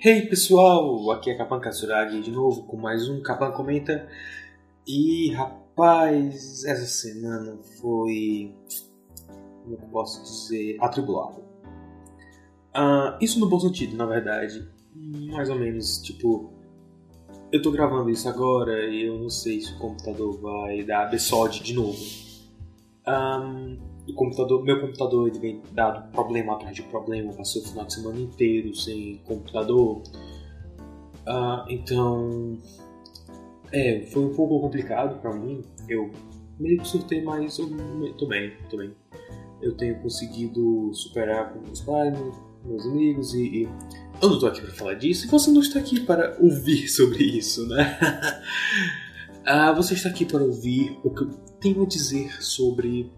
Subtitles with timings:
[0.00, 4.08] Hey pessoal, aqui é Kapan Katsuragi de novo com mais um Kapan Comenta.
[4.86, 8.54] E rapaz, essa semana foi.
[9.64, 10.76] Como eu posso dizer?
[10.80, 11.40] Atribulada.
[12.76, 14.70] Uh, isso no bom sentido, na verdade.
[15.32, 16.52] Mais ou menos, tipo.
[17.50, 21.60] Eu tô gravando isso agora e eu não sei se o computador vai dar ABSOD
[21.60, 21.98] de novo.
[23.04, 23.77] Um,
[24.08, 27.94] o computador, meu computador ele vem dado problema atrás de problema, passei o final de
[27.94, 30.02] semana inteiro sem computador.
[31.26, 32.58] Uh, então,
[33.70, 35.62] é, foi um pouco complicado para mim.
[35.88, 36.10] Eu
[36.58, 37.68] meio que surtei, mas eu
[38.16, 38.94] tô bem, tô bem.
[39.60, 42.18] Eu tenho conseguido superar com meus pais,
[42.64, 43.68] meus amigos e, e
[44.22, 47.24] eu não tô aqui para falar disso e você não está aqui para ouvir sobre
[47.24, 47.98] isso, né?
[49.46, 51.28] uh, você está aqui para ouvir o que eu
[51.60, 53.12] tenho a dizer sobre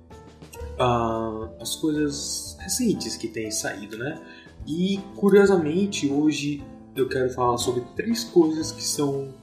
[1.58, 4.20] as coisas recentes que têm saído, né?
[4.66, 6.62] E curiosamente hoje
[6.96, 9.34] eu quero falar sobre três coisas que são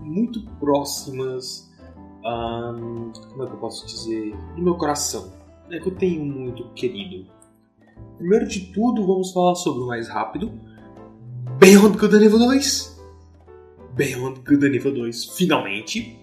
[0.00, 1.70] muito próximas,
[2.22, 5.32] como é que eu posso dizer, do meu coração,
[5.68, 5.78] né?
[5.78, 7.26] Que eu tenho muito querido.
[8.18, 10.52] Primeiro de tudo, vamos falar sobre o mais rápido,
[11.58, 13.00] Beyond Good and Evil 2.
[13.94, 16.18] Beyond Good and Evil 2, finalmente.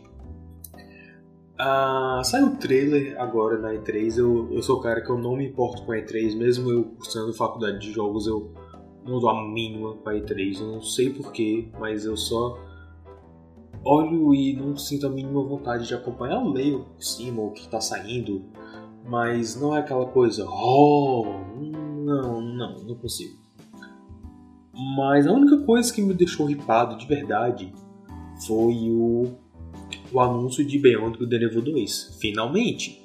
[1.65, 4.17] Ah, saiu o trailer agora na E3.
[4.17, 6.83] Eu, eu sou o cara que eu não me importo com a E3, mesmo eu
[6.97, 8.51] cursando faculdade de jogos, eu
[9.05, 10.59] não dou a mínima pra E3.
[10.59, 12.59] Eu não sei porquê, mas eu só
[13.81, 16.35] olho e não sinto a mínima vontade de acompanhar.
[16.35, 18.43] Eu leio por cima o que tá saindo,
[19.07, 21.23] mas não é aquela coisa, oh,
[21.61, 23.37] não, não, não consigo.
[24.97, 27.73] Mas a única coisa que me deixou ripado de verdade
[28.45, 29.42] foi o
[30.13, 33.01] o anúncio de Beyond Good and Evil 2, finalmente.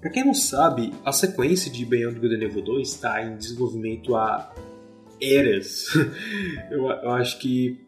[0.00, 4.14] Para quem não sabe, a sequência de Beyond Good and Evil 2 está em desenvolvimento
[4.14, 4.54] há
[5.20, 5.86] eras.
[6.70, 7.84] eu, eu, acho que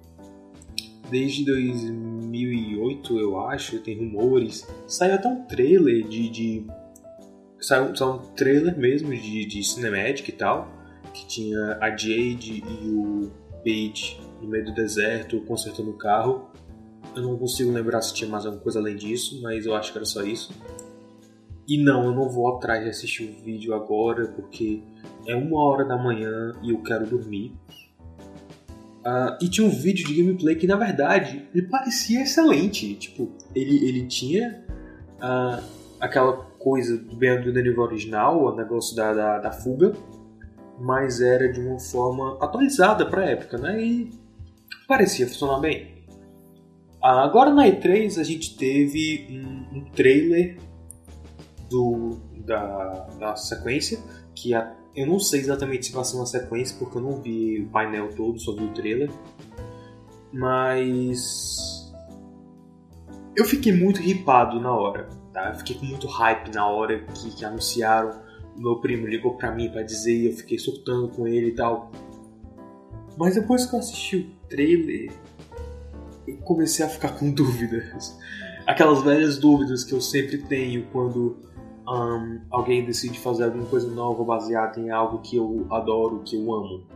[1.11, 4.67] desde 2008, eu acho, tem rumores.
[4.87, 6.29] Saiu até um trailer de.
[6.29, 6.67] de
[7.61, 10.69] saiu, saiu um trailer mesmo de, de Cinematic e tal,
[11.15, 13.31] que tinha a Jade e o
[13.65, 16.48] Page no meio do deserto consertando o carro.
[17.17, 19.99] Eu não consigo lembrar se tinha mais alguma coisa além disso, mas eu acho que
[19.99, 20.53] era só isso.
[21.67, 24.83] E não, eu não vou atrás de assistir o vídeo agora, porque
[25.27, 27.53] é uma hora da manhã e eu quero dormir.
[29.01, 32.95] Uh, e tinha um vídeo de gameplay que, na verdade, ele parecia excelente.
[32.95, 34.65] Tipo, ele, ele tinha
[35.17, 35.63] uh,
[36.01, 39.93] aquela coisa do Beyond do nível original, o negócio da, da, da, fuga,
[40.81, 43.83] mas era de uma forma atualizada para a época, né?
[43.83, 44.11] E
[44.87, 45.98] parecia funcionar bem.
[47.09, 50.59] Agora na E3 a gente teve um, um trailer
[51.71, 53.99] do, da, da sequência,
[54.35, 57.63] que a, eu não sei exatamente se vai ser uma sequência, porque eu não vi
[57.63, 59.11] o painel todo, só vi o trailer.
[60.31, 61.91] Mas.
[63.35, 65.49] Eu fiquei muito ripado na hora, tá?
[65.49, 68.21] Eu fiquei com muito hype na hora que, que anunciaram.
[68.55, 71.55] O meu primo ligou pra mim para dizer e eu fiquei surtando com ele e
[71.55, 71.91] tal.
[73.17, 75.13] Mas depois que eu assisti o trailer,
[76.29, 78.19] eu comecei a ficar com dúvidas.
[78.67, 81.39] Aquelas velhas dúvidas que eu sempre tenho quando
[81.89, 86.53] um, alguém decide fazer alguma coisa nova baseada em algo que eu adoro, que eu
[86.53, 86.87] amo.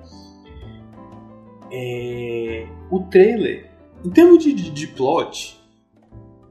[1.70, 2.66] É...
[2.90, 3.70] O trailer,
[4.04, 5.58] em termos de, de, de plot,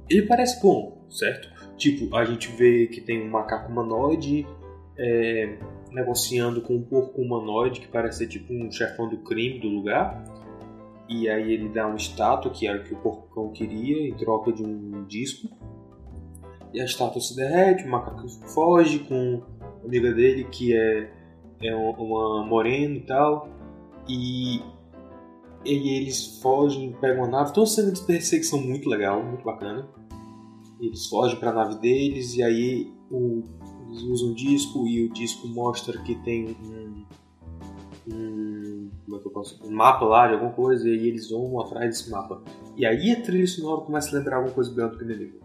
[0.10, 1.50] ele parece bom, certo?
[1.78, 4.48] Tipo, a gente vê que tem um macaco humanoide
[4.98, 5.58] é,
[5.92, 10.24] negociando com um porco humanoide que parece ser tipo um chefão do crime do lugar
[11.12, 14.54] e aí ele dá uma estátua, que era o que o porcão queria, em troca
[14.54, 15.50] de um disco.
[16.74, 21.12] E a estátua se derrete, o macaco foge com a amiga dele, que é,
[21.62, 23.50] é uma morena e tal.
[24.08, 24.62] E,
[25.66, 27.52] e eles fogem, pegam a nave.
[27.52, 29.86] Então, cena de perseguição muito legal, muito bacana.
[30.80, 33.44] Eles fogem para a nave deles e aí o,
[33.90, 37.06] eles usam um disco e o disco mostra que tem um,
[38.14, 38.61] um,
[39.12, 41.60] como é que eu posso, um mapa lá de alguma coisa e aí eles vão
[41.60, 42.42] atrás desse mapa.
[42.78, 45.42] E aí a trilha sonora começa a lembrar alguma coisa Beyond Good Evil.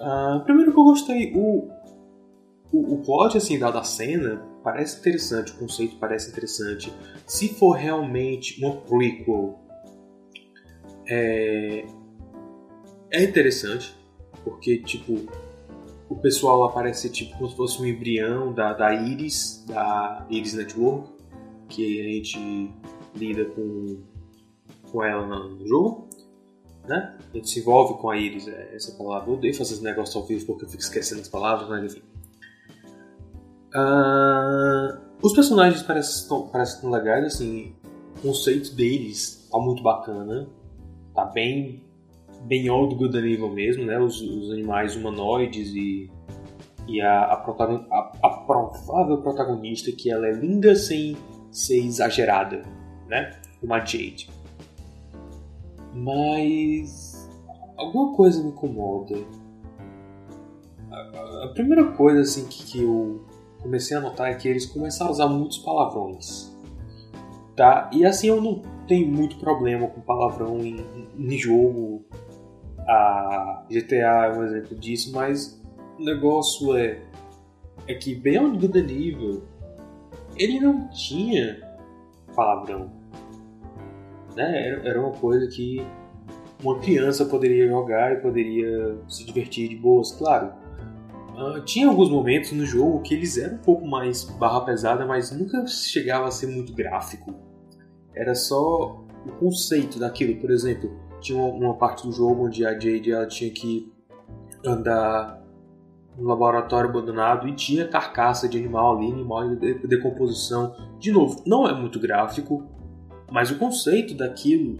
[0.00, 1.70] Uh, primeiro que eu gostei, o,
[2.72, 6.92] o, o plot assim, da, da cena parece interessante, o conceito parece interessante.
[7.26, 9.60] Se for realmente uma prequel,
[11.06, 11.86] é,
[13.12, 13.94] é interessante,
[14.42, 15.20] porque tipo
[16.08, 21.13] o pessoal aparece tipo como se fosse um embrião da, da Iris, da Iris Network,
[21.68, 22.70] que a gente
[23.14, 23.98] lida com,
[24.90, 26.08] com ela no jogo,
[26.86, 27.16] né?
[27.32, 29.30] A gente se envolve com a Iris, é essa palavra.
[29.30, 32.02] Eu odeio fazer esse negócio ao vivo porque eu fico esquecendo as palavras, mas enfim.
[33.74, 37.74] Uh, os personagens parecem tão, parecem tão legais, assim.
[38.22, 40.48] conceito deles tá muito bacana.
[41.14, 41.82] Tá bem
[42.44, 43.98] bem old good nível mesmo, né?
[43.98, 46.10] Os, os animais humanoides e,
[46.86, 51.16] e a, a, a, a, provável protagonista que ela é linda sem
[51.54, 52.62] ser exagerada,
[53.06, 53.38] né?
[53.62, 54.28] Uma Jade.
[55.94, 57.30] Mas
[57.76, 59.16] alguma coisa me incomoda.
[60.90, 63.24] A, primeira coisa assim que, que eu
[63.62, 66.52] comecei a notar é que eles começaram a usar muitos palavrões.
[67.54, 67.88] Tá?
[67.92, 70.84] E assim eu não tenho muito problema com palavrão em,
[71.16, 72.04] em jogo.
[72.80, 75.62] A GTA é um exemplo disso, mas
[75.98, 77.00] o negócio é,
[77.86, 79.53] é que Beyond Good and Evil
[80.36, 81.60] ele não tinha
[82.34, 82.90] palavrão.
[84.36, 84.68] Né?
[84.68, 85.84] Era, era uma coisa que
[86.62, 90.52] uma criança poderia jogar e poderia se divertir de boas, claro.
[91.36, 95.32] Uh, tinha alguns momentos no jogo que eles eram um pouco mais barra pesada, mas
[95.32, 97.34] nunca chegava a ser muito gráfico.
[98.14, 100.40] Era só o conceito daquilo.
[100.40, 100.90] Por exemplo,
[101.20, 103.92] tinha uma, uma parte do jogo onde a Jade ela tinha que
[104.64, 105.43] andar
[106.16, 110.74] no laboratório abandonado e tinha carcaça de animal ali, animal de decomposição.
[110.98, 112.64] De novo, não é muito gráfico,
[113.30, 114.78] mas o conceito daquilo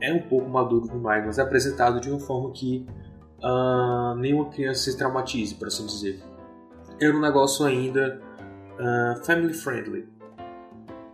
[0.00, 2.86] é um pouco maduro demais, mas é apresentado de uma forma que
[3.42, 6.22] uh, nenhuma criança se traumatize, por assim dizer.
[7.00, 8.20] Era um negócio ainda
[8.78, 10.08] uh, family friendly.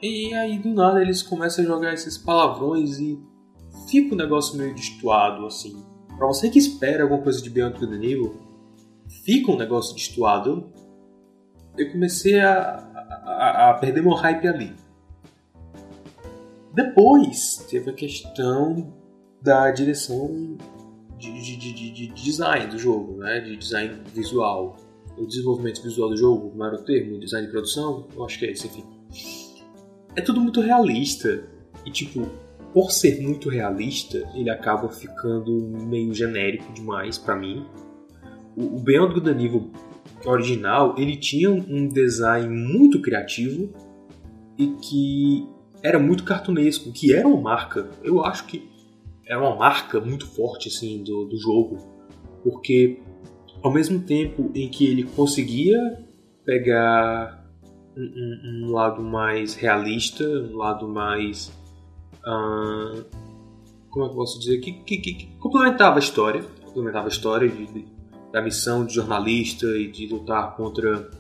[0.03, 3.23] E aí do nada eles começam a jogar esses palavrões e
[3.87, 5.85] fica um negócio meio destoado assim.
[6.17, 8.50] Pra você que espera alguma coisa de Beyond Good Nível,
[9.25, 10.71] fica um negócio destoado.
[11.77, 12.79] Eu comecei a,
[13.25, 14.75] a, a perder meu hype ali.
[16.73, 18.93] Depois teve a questão
[19.43, 20.57] da direção
[21.19, 23.41] de, de, de, de, design do jogo, né?
[23.41, 24.77] de design visual.
[25.19, 28.47] O desenvolvimento visual do jogo, não era o termo, design de produção, eu acho que
[28.47, 28.85] é esse, enfim.
[30.17, 31.45] É tudo muito realista.
[31.85, 32.27] E tipo,
[32.73, 37.67] por ser muito realista, ele acaba ficando meio genérico demais para mim.
[38.57, 39.71] O, Beyond Good and Evil
[40.27, 43.73] original, ele tinha um design muito criativo
[44.59, 45.49] e que
[45.83, 47.91] era muito cartunesco, que era uma marca.
[48.03, 48.69] Eu acho que
[49.27, 51.79] era uma marca muito forte assim do, do jogo,
[52.43, 53.01] porque
[53.63, 55.99] ao mesmo tempo em que ele conseguia
[56.45, 57.49] pegar
[57.97, 61.53] um, um, um lado mais realista, um lado mais
[62.27, 63.05] uh,
[63.91, 67.49] como é que eu posso dizer que, que, que, complementava a história, complementava a história
[67.49, 67.87] de, de,
[68.33, 71.11] da missão de jornalista e de lutar contra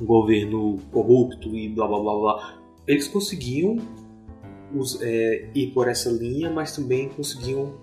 [0.00, 2.54] um governo corrupto e blá blá blá blá.
[2.86, 3.76] Eles conseguiam
[4.74, 7.74] os, é, ir por essa linha, mas também conseguiam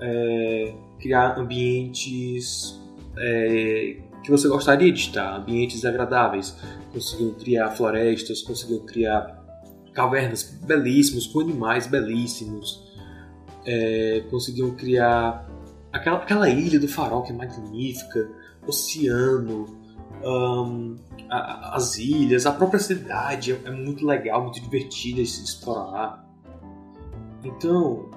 [0.00, 2.80] é, criar ambientes
[3.16, 6.56] é, que você gostaria de estar, ambientes agradáveis.
[6.92, 9.38] Conseguiam criar florestas, conseguiam criar
[9.92, 12.88] cavernas belíssimas, com animais belíssimos.
[13.64, 15.48] É, conseguiam criar
[15.92, 18.30] aquela, aquela ilha do farol que é magnífica,
[18.66, 19.66] oceano,
[20.22, 20.96] um,
[21.28, 26.28] a, as ilhas, a própria cidade é, é muito legal, muito divertida de se explorar.
[27.42, 28.10] Então,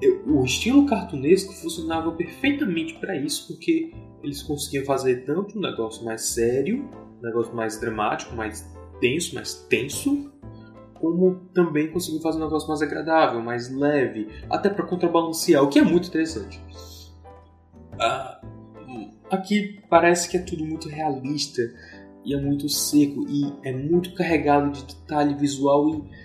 [0.00, 3.92] eu, o estilo cartunesco funcionava perfeitamente para isso, porque
[4.22, 6.88] eles conseguiam fazer tanto um negócio mais sério,
[7.18, 8.70] um negócio mais dramático, mais
[9.00, 10.30] denso, mais tenso,
[10.94, 15.78] como também conseguiam fazer um negócio mais agradável, mais leve, até para contrabalancear, o que
[15.78, 16.62] é muito interessante.
[18.00, 18.40] Ah,
[19.30, 21.62] aqui parece que é tudo muito realista
[22.24, 26.20] e é muito seco e é muito carregado de detalhe visual e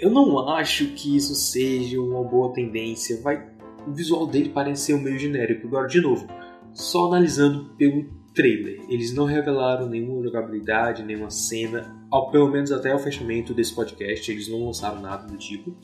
[0.00, 3.20] eu não acho que isso seja uma boa tendência.
[3.22, 3.48] Vai,
[3.86, 5.66] o visual dele parece ser meio genérico.
[5.66, 6.26] Agora, de novo,
[6.74, 12.94] só analisando pelo trailer, eles não revelaram nenhuma jogabilidade, nenhuma cena, ao, pelo menos até
[12.94, 15.74] o fechamento desse podcast, eles não lançaram nada do tipo.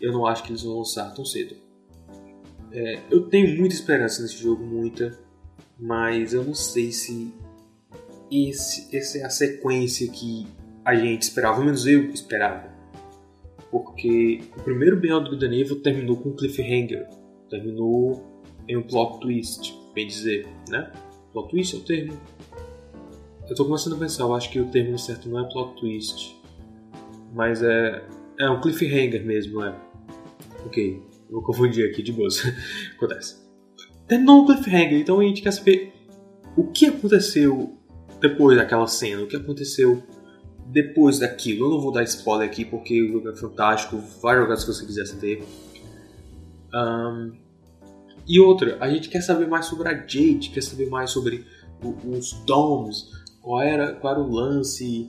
[0.00, 1.56] Eu não acho que eles vão lançar tão cedo.
[2.72, 5.18] É, eu tenho muita esperança nesse jogo, muita,
[5.78, 7.32] mas eu não sei se
[8.30, 10.46] esse, essa é a sequência que
[10.84, 12.76] a gente esperava, pelo menos eu esperava
[13.70, 17.08] porque o primeiro Beyond Good and Evil terminou com um cliffhanger,
[17.50, 20.90] terminou em um plot twist, bem dizer, né?
[21.32, 22.12] Plot twist é o termo?
[23.48, 26.36] Eu tô começando a pensar, eu acho que o termo certo não é plot twist,
[27.34, 28.02] mas é,
[28.40, 29.76] é um cliffhanger mesmo, é.
[30.64, 32.28] Ok, vou confundir aqui de boa,
[32.96, 33.36] acontece.
[34.06, 35.92] Terminou um cliffhanger, então a gente quer saber
[36.56, 37.76] o que aconteceu
[38.20, 40.02] depois daquela cena, o que aconteceu
[40.66, 41.66] depois daquilo.
[41.66, 44.86] Eu não vou dar spoiler aqui porque o jogo é fantástico, vai jogar se você
[44.86, 45.44] quiser saber.
[46.74, 47.32] Um,
[48.28, 51.44] e outra, a gente quer saber mais sobre a Jade, quer saber mais sobre
[51.82, 55.08] o, os Doms, qual era, qual era o lance,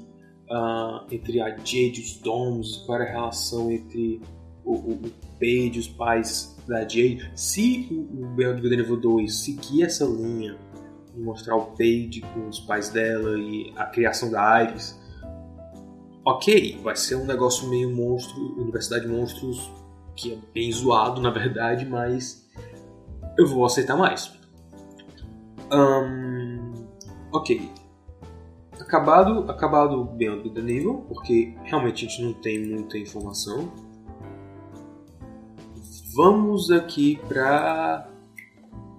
[0.49, 4.21] uh, entre a Jade e os Doms, qual era a relação entre
[4.63, 7.31] o, o, o Paige e os pais da Jade.
[7.35, 10.57] Se o, Beyond Good Evil 2 seguir essa linha
[11.15, 14.99] e mostrar o Paige com os pais dela e a criação da Iris,
[16.25, 19.71] ok, vai ser um negócio meio monstro, Universidade Monstros,
[20.15, 22.47] que é bem zoado na verdade, mas
[23.37, 24.37] eu vou aceitar mais.
[25.71, 26.73] Um,
[27.31, 27.69] ok.
[28.79, 33.71] Acabado, acabado Beyond the Evil, porque realmente a gente não tem muita informação.
[36.17, 38.09] Vamos aqui para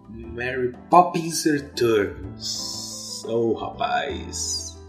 [0.09, 3.25] Mary Poppins Returns.
[3.27, 4.81] Oh, rapaz.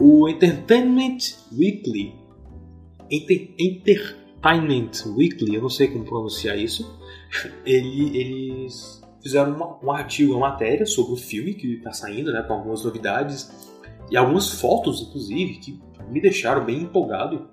[0.00, 1.18] O Entertainment
[1.52, 2.14] Weekly.
[3.10, 6.98] Enter Entertainment Weekly, eu não sei como pronunciar isso.
[7.66, 12.40] Ele, eles fizeram uma, um artigo, uma matéria sobre o filme que está saindo, né,
[12.40, 13.70] com algumas novidades
[14.10, 15.78] e algumas fotos, inclusive, que
[16.10, 17.50] me deixaram bem empolgado,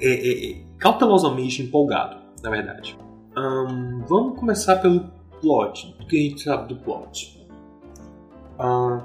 [0.00, 2.96] é, é, é cautelosamente empolgado, na verdade.
[3.36, 5.10] Um, vamos começar pelo
[5.40, 7.44] plot, o que a gente sabe do plot.
[8.60, 9.02] Uh,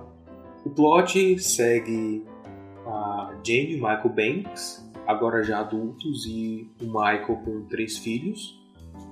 [0.64, 2.24] o plot segue
[2.86, 8.60] a Jane e Michael Banks, agora já adultos, e o Michael com três filhos.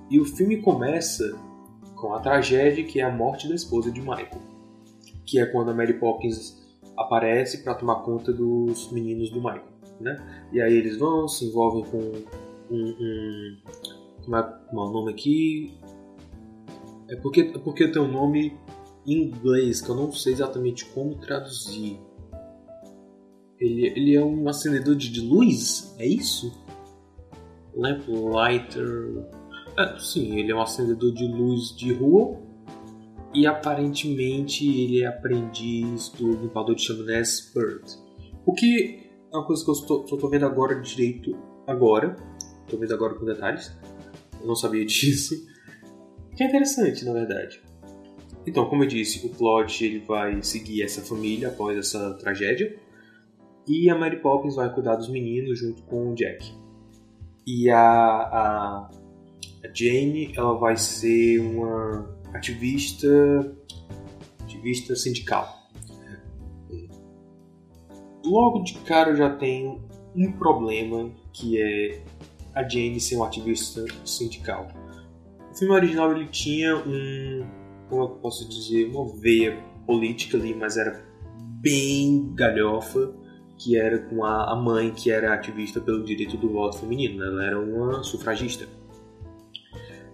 [0.07, 1.35] E o filme começa
[1.95, 4.41] com a tragédia que é a morte da esposa de Michael,
[5.25, 6.63] que é quando a Mary Poppins
[6.95, 9.65] aparece para tomar conta dos meninos do Michael,
[9.99, 10.47] né?
[10.53, 11.97] E aí eles vão, se envolvem com
[12.69, 13.57] um, um
[14.27, 15.79] como é, o nome aqui?
[17.09, 18.57] É porque, é porque tem um nome
[19.05, 21.97] em inglês que eu não sei exatamente como traduzir.
[23.57, 25.95] Ele, ele é um acendedor de luz?
[25.97, 26.53] É isso?
[27.73, 29.25] Lamplighter.
[29.77, 32.37] É, sim, ele é um acendedor de luz de rua
[33.33, 37.83] e aparentemente ele é aprendiz do limpador de chaminés Bird.
[38.45, 42.15] O que é uma coisa que eu estou, estou vendo agora direito agora.
[42.65, 43.71] Estou vendo agora com detalhes.
[44.47, 45.35] Não sabia disso.
[46.35, 47.61] Que é interessante, na verdade.
[48.45, 52.79] Então, como eu disse, o plot ele vai seguir essa família após essa tragédia.
[53.67, 56.53] E a Mary Poppins vai cuidar dos meninos junto com o Jack.
[57.45, 58.89] E a, a,
[59.63, 63.07] a Jane ela vai ser uma ativista,
[64.43, 65.57] ativista sindical.
[68.23, 69.81] Logo de cara já tenho
[70.15, 72.01] um problema que é
[72.57, 74.67] a Jane ser uma ativista sindical.
[75.51, 77.45] O filme original ele tinha um,
[77.89, 81.03] como eu posso dizer, uma veia política ali, mas era
[81.61, 83.13] bem galhofa,
[83.57, 87.27] que era com a, mãe que era ativista pelo direito do voto feminino, né?
[87.27, 88.67] ela era uma sufragista.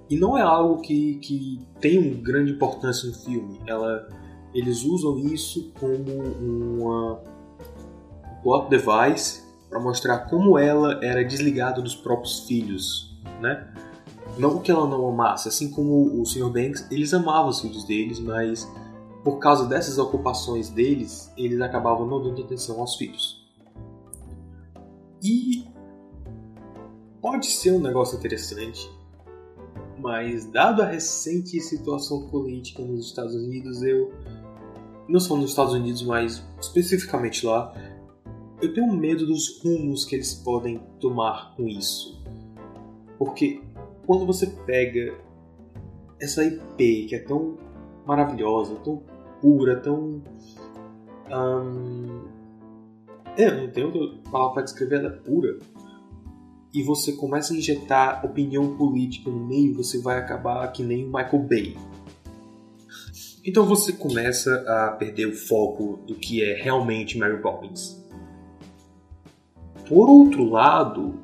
[0.10, 3.60] E não é algo que, que tem uma grande importância no filme.
[3.66, 4.08] Ela,
[4.54, 6.04] eles usam isso como
[6.40, 9.43] uma um plot device
[9.74, 13.12] para mostrar como ela era desligada dos próprios filhos,
[13.42, 13.74] né?
[14.38, 16.50] Não que ela não amasse, assim como o Sr.
[16.52, 18.72] Banks, eles amavam os filhos deles, mas
[19.24, 23.44] por causa dessas ocupações deles, eles acabavam não dando atenção aos filhos.
[25.24, 25.68] E
[27.20, 28.88] pode ser um negócio interessante,
[29.98, 34.14] mas dado a recente situação política nos Estados Unidos, eu
[35.10, 37.74] não só nos Estados Unidos, mas especificamente lá,
[38.62, 42.22] eu tenho medo dos rumos que eles podem tomar com isso.
[43.18, 43.62] Porque
[44.06, 45.18] quando você pega
[46.22, 47.58] essa IP que é tão
[48.06, 49.04] maravilhosa, tão
[49.42, 50.22] pura, tão.
[51.32, 52.24] Hum,
[53.38, 55.58] é, não tenho outra palavra para descrever, ela é pura
[56.74, 61.08] e você começa a injetar opinião política no meio, você vai acabar que nem o
[61.08, 61.78] Michael Bay.
[63.46, 68.03] Então você começa a perder o foco do que é realmente Mary Poppins.
[69.88, 71.20] Por outro lado,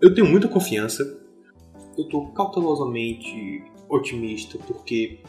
[0.00, 1.02] eu tenho muita confiança.
[1.96, 5.20] Eu estou cautelosamente otimista porque,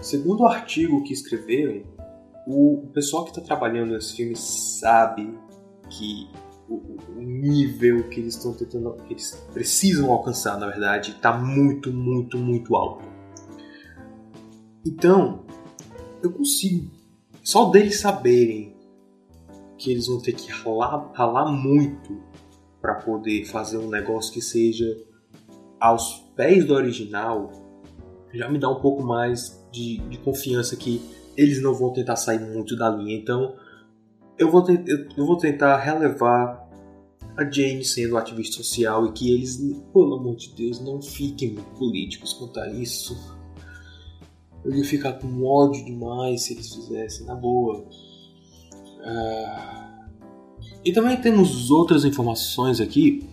[0.00, 1.82] segundo o artigo que escreveram,
[2.46, 5.36] o pessoal que está trabalhando nesse filme sabe
[5.90, 6.28] que
[6.68, 11.92] o, o nível que eles estão tentando, que eles precisam alcançar, na verdade, está muito,
[11.92, 13.04] muito, muito alto.
[14.84, 15.44] Então,
[16.22, 16.90] eu consigo,
[17.42, 18.75] só deles saberem
[19.78, 22.20] que eles vão ter que ralar, ralar muito
[22.80, 24.96] para poder fazer um negócio que seja
[25.80, 27.50] aos pés do original,
[28.32, 31.00] já me dá um pouco mais de, de confiança que
[31.36, 33.16] eles não vão tentar sair muito da linha.
[33.16, 33.54] Então,
[34.38, 34.64] eu vou,
[35.16, 36.66] eu vou tentar relevar
[37.36, 39.56] a Jane sendo ativista social e que eles,
[39.92, 43.36] pelo amor de Deus, não fiquem políticos quanto a isso.
[44.64, 47.86] Eu ia ficar com ódio demais se eles fizessem, na boa.
[50.84, 53.28] E também temos outras informações aqui,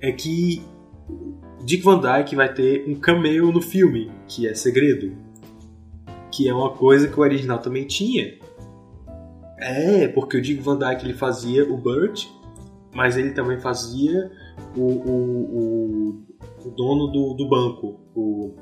[0.00, 0.62] é que
[1.64, 5.12] Dick Van Dyke vai ter um cameo no filme, que é segredo.
[6.30, 8.38] Que é uma coisa que o original também tinha.
[9.58, 12.26] É, porque o Dick Van Dyke ele fazia o Burt,
[12.94, 14.30] mas ele também fazia
[14.76, 15.12] o, o,
[15.52, 16.24] o,
[16.64, 18.00] o dono do, do banco.
[18.14, 18.54] O,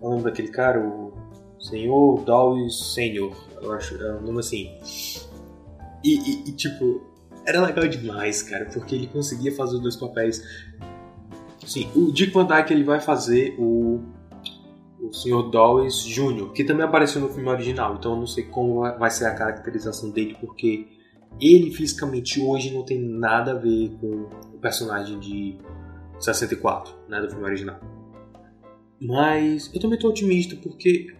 [0.00, 0.80] o nome daquele cara?
[0.80, 1.12] O
[1.58, 4.70] Senhor Dawes Senior, eu acho, é um nome assim.
[6.06, 7.02] E, e, e, tipo,
[7.44, 10.40] era legal demais, cara, porque ele conseguia fazer os dois papéis.
[11.66, 14.00] Sim, o Dick Van Dyke ele vai fazer o
[14.98, 15.50] o Sr.
[15.50, 19.26] Dawes Jr., que também apareceu no filme original, então eu não sei como vai ser
[19.26, 20.88] a caracterização dele, porque
[21.40, 25.58] ele fisicamente hoje não tem nada a ver com o personagem de
[26.18, 27.78] 64, né, do filme original.
[29.00, 31.14] Mas eu também estou otimista porque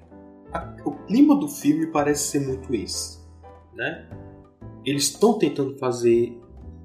[0.53, 3.21] a, o clima do filme parece ser muito esse,
[3.75, 4.09] né?
[4.87, 6.41] Eles estão tentando fazer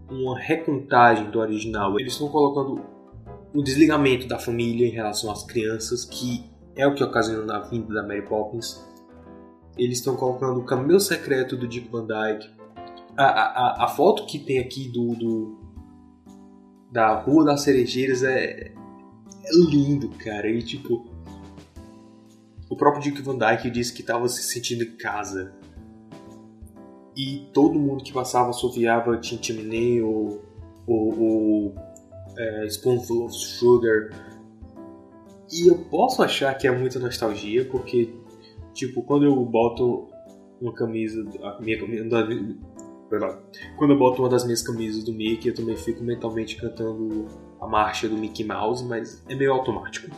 [0.09, 1.99] uma recontagem do original.
[1.99, 2.83] Eles estão colocando
[3.53, 7.93] o desligamento da família em relação às crianças, que é o que ocasionou na vinda
[7.93, 8.83] da Mary Poppins.
[9.77, 12.49] Eles estão colocando o camelo secreto do Dick Van Dyke.
[13.15, 15.61] A, a, a foto que tem aqui do, do
[16.91, 18.73] da Rua das Cerejeiras é,
[19.43, 20.49] é lindo, cara.
[20.49, 21.05] E tipo,
[22.69, 25.53] o próprio Dick Van Dyke disse que estava se sentindo em casa.
[27.21, 30.41] E todo mundo que passava assoviava Tim Chimney ou,
[30.87, 31.75] ou, ou
[32.37, 34.09] é, Spoonful of Sugar
[35.51, 38.13] e eu posso achar que é muita nostalgia, porque,
[38.73, 40.07] tipo, quando eu boto
[40.61, 41.25] uma camisa.
[41.43, 42.05] A minha camisa.
[43.77, 47.27] Quando eu boto uma das minhas camisas do Mickey, eu também fico mentalmente cantando
[47.59, 50.09] a marcha do Mickey Mouse, mas é meio automático.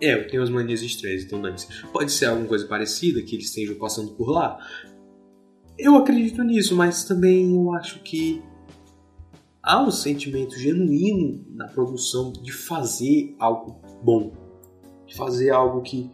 [0.00, 1.56] É, eu tenho as manias estranhas, então dane.
[1.92, 4.58] Pode ser alguma coisa parecida que eles estejam passando por lá.
[5.78, 8.42] Eu acredito nisso, mas também eu acho que
[9.62, 14.32] há um sentimento genuíno na produção de fazer algo bom,
[15.06, 16.10] de fazer algo que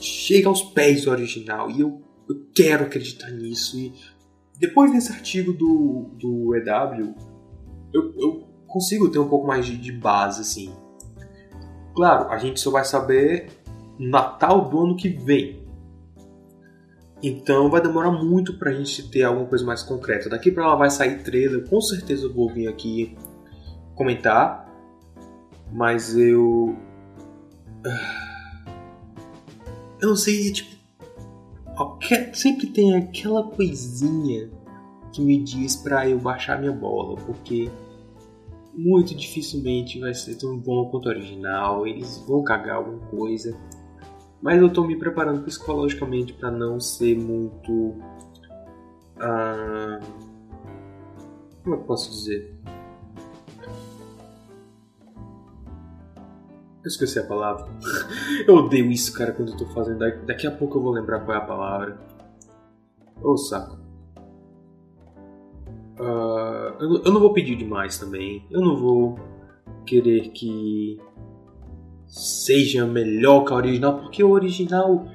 [0.00, 1.70] chega aos pés do original.
[1.70, 3.78] E eu, eu quero acreditar nisso.
[3.78, 3.92] E
[4.58, 7.14] depois desse artigo do, do EW,
[7.92, 10.72] eu, eu consigo ter um pouco mais de, de base, assim.
[11.96, 13.48] Claro, a gente só vai saber
[13.98, 15.65] Natal do ano que vem.
[17.22, 20.28] Então vai demorar muito pra gente ter alguma coisa mais concreta.
[20.28, 23.16] Daqui pra lá vai sair trailer, com certeza eu vou vir aqui
[23.94, 24.66] comentar
[25.72, 26.76] mas eu.
[30.00, 30.76] Eu não sei, tipo.
[32.32, 34.50] Sempre tem aquela coisinha
[35.12, 37.70] que me diz para eu baixar minha bola, porque
[38.74, 43.56] muito dificilmente vai ser tão bom quanto o original, eles vão cagar alguma coisa.
[44.40, 47.72] Mas eu tô me preparando psicologicamente para não ser muito.
[49.16, 50.00] Uh,
[51.62, 52.54] como eu posso dizer?
[56.84, 57.66] Eu esqueci a palavra.
[58.46, 59.98] eu odeio isso, cara, quando eu tô fazendo.
[60.24, 61.98] Daqui a pouco eu vou lembrar qual é a palavra.
[63.20, 63.76] Ô oh, saco.
[65.98, 68.46] Uh, eu, eu não vou pedir demais também.
[68.50, 69.18] Eu não vou
[69.84, 71.00] querer que
[72.16, 75.06] seja melhor que a original, porque o original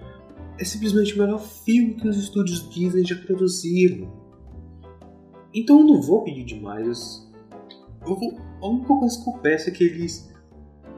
[0.60, 4.08] é simplesmente o melhor filme que os estúdios Disney já produziram.
[5.52, 7.28] Então eu não vou pedir demais.
[8.06, 10.32] Eu vou, a única coisa que peço que eles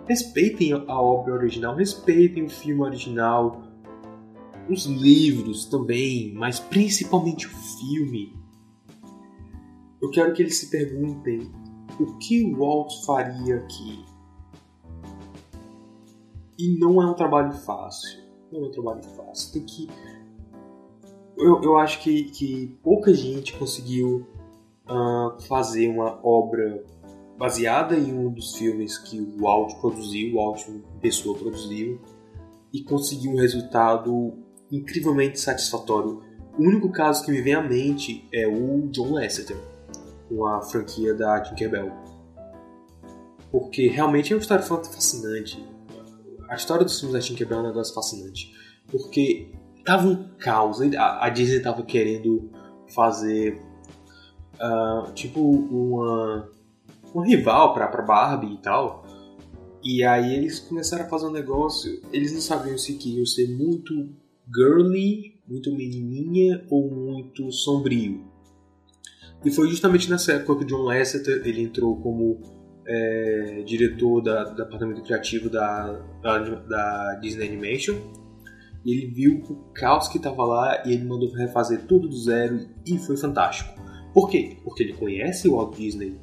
[0.06, 3.63] respeitem a obra original, respeitem o filme original,
[4.70, 8.36] os livros também, mas principalmente o filme.
[10.02, 11.50] Eu quero que eles se perguntem
[11.98, 14.12] o que o Walt faria aqui.
[16.58, 18.22] E não é um trabalho fácil.
[18.52, 19.54] Não é um trabalho fácil.
[19.54, 19.88] Tem que.
[21.38, 24.28] Eu, eu acho que, que pouca gente conseguiu
[24.88, 26.84] uh, fazer uma obra
[27.38, 30.63] baseada em um dos filmes que o Walt produziu, o Walt
[31.02, 32.00] pessoa produziu,
[32.72, 34.34] e conseguiu um resultado
[34.72, 36.22] incrivelmente satisfatório.
[36.58, 39.58] O único caso que me vem à mente é o John Lasseter,
[40.30, 41.92] com a franquia da Tinkerbell.
[43.52, 45.63] Porque realmente é uma história fascinante.
[46.54, 48.54] A história dos filmes da Tinkerbell é um negócio fascinante.
[48.92, 49.52] Porque
[49.84, 50.80] tava um caos.
[50.96, 52.52] A Disney tava querendo
[52.94, 53.60] fazer
[54.56, 56.48] uh, tipo uma
[57.16, 59.04] um rival pra, pra Barbie e tal.
[59.84, 64.13] E aí eles começaram a fazer um negócio, eles não sabiam se queriam ser muito
[64.56, 68.26] girly, muito menininha ou muito sombrio.
[69.44, 74.43] E foi justamente nessa época que o John Lasseter ele entrou como é, diretor da,
[74.46, 77.96] do departamento criativo da, da, da, Disney Animation.
[78.86, 82.67] E ele viu o caos que estava lá e ele mandou refazer tudo do zero
[82.86, 83.82] e foi fantástico.
[84.13, 84.58] Por quê?
[84.63, 86.19] Porque ele conhece o Walt Disney.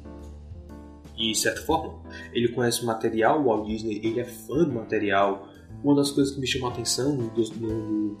[1.15, 2.01] De certa forma,
[2.33, 5.47] ele conhece o material, o Walt Disney, ele é fã do material.
[5.83, 8.17] Uma das coisas que me chamou a atenção no, no, no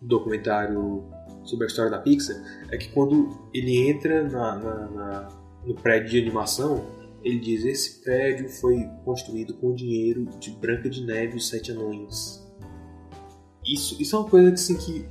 [0.00, 1.04] documentário
[1.44, 2.36] sobre a história da Pixar
[2.70, 5.28] é que quando ele entra na, na, na,
[5.66, 6.84] no prédio de animação,
[7.22, 11.72] ele diz: Esse prédio foi construído com dinheiro de Branca de Neve e os Sete
[11.72, 12.46] Anões.
[13.64, 15.08] Isso, isso é uma coisa que, assim, que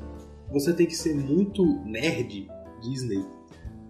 [0.51, 2.49] você tem que ser muito nerd
[2.81, 3.25] Disney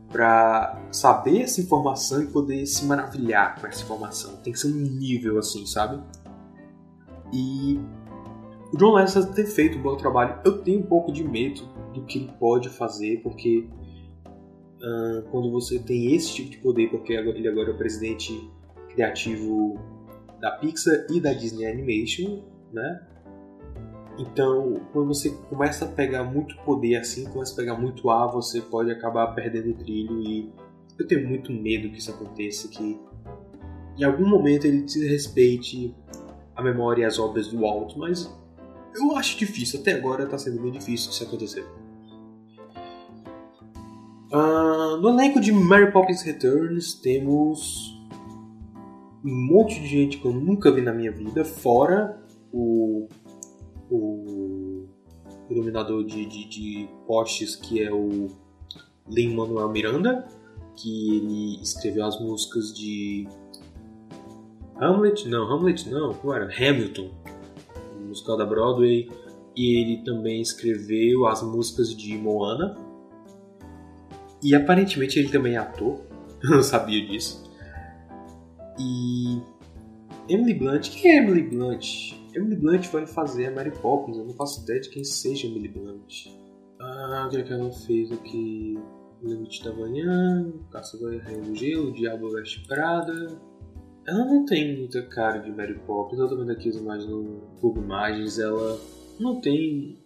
[0.09, 4.37] para saber essa informação e poder se maravilhar com essa informação.
[4.37, 6.01] Tem que ser um nível assim, sabe?
[7.31, 7.79] E
[8.73, 11.61] o John Lasseter ter feito um bom trabalho, eu tenho um pouco de medo
[11.93, 13.67] do que ele pode fazer, porque
[14.81, 18.49] uh, quando você tem esse tipo de poder, porque ele agora é o presidente
[18.89, 19.79] criativo
[20.39, 23.07] da Pixar e da Disney Animation, né?
[24.19, 28.61] Então, quando você começa a pegar muito poder assim, começa a pegar muito ar, você
[28.61, 30.51] pode acabar perdendo o trilho e
[30.97, 32.99] eu tenho muito medo que isso aconteça, que
[33.97, 35.95] em algum momento ele desrespeite
[36.55, 38.31] a memória e as obras do Walt, mas
[38.95, 41.65] eu acho difícil, até agora está sendo bem difícil isso acontecer.
[44.31, 47.97] Uh, no elenco de Mary Poppins Returns temos
[49.23, 53.07] um monte de gente que eu nunca vi na minha vida, fora o
[53.89, 54.85] o
[55.49, 58.27] iluminador de, de, de postes que é o
[59.09, 60.27] Lin-Manuel Miranda,
[60.75, 63.27] que ele escreveu as músicas de
[64.79, 66.45] Hamlet, não, Hamlet não, qual era?
[66.45, 67.09] Hamilton,
[68.05, 69.09] musical da Broadway,
[69.55, 72.77] e ele também escreveu as músicas de Moana.
[74.43, 76.01] E aparentemente ele também é ator,
[76.43, 77.49] eu não sabia disso.
[78.79, 79.41] E
[80.29, 82.13] Emily Blunt, quem é Emily Blunt?
[82.35, 85.69] Emily Blunt vai fazer a Mary Poppins, eu não faço ideia de quem seja Emily
[85.69, 86.27] Blunt.
[86.79, 88.77] Ah, o que, é que ela fez aqui?
[89.23, 93.35] O Limite da Manhã, Caça vai Rainha do Gelo, Diabo Veste Prada.
[94.07, 97.41] Ela não tem muita cara de Mary Poppins, eu tô vendo aqui as imagens no
[97.59, 98.79] Google Imagens, ela
[99.19, 99.97] não tem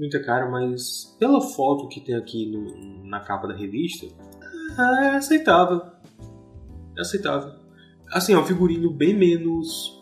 [0.00, 4.06] muita cara, mas pela foto que tem aqui no, na capa da revista,
[4.78, 5.82] é aceitável.
[6.96, 7.52] É aceitável.
[8.12, 10.00] Assim, é um figurino bem menos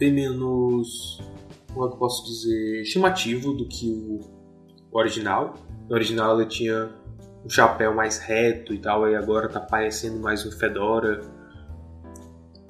[0.00, 1.20] bem menos,
[1.74, 4.18] como é que eu posso dizer, chamativo do que o,
[4.90, 5.54] original.
[5.86, 6.88] No original ela tinha
[7.44, 11.20] um chapéu mais reto e tal, e agora tá parecendo mais um fedora.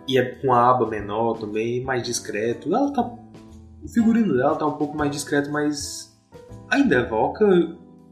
[0.09, 2.75] E é com a aba menor também, mais discreto.
[2.75, 3.03] Ela tá.
[3.81, 6.10] O figurino dela tá um pouco mais discreto, mas
[6.71, 7.47] ainda evoca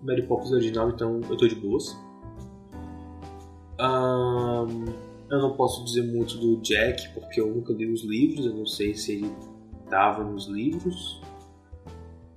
[0.03, 1.97] Mary Poppins original, então eu tô de boas.
[3.81, 4.85] Um,
[5.31, 8.67] eu não posso dizer muito do Jack, porque eu nunca li os livros, eu não
[8.67, 9.33] sei se ele
[9.85, 11.21] estava nos livros,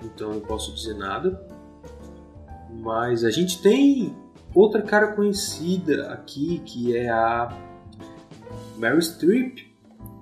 [0.04, 1.48] então eu não posso dizer nada.
[2.82, 4.16] Mas a gente tem
[4.54, 7.50] outra cara conhecida aqui, que é a
[8.78, 9.60] Mary Streep,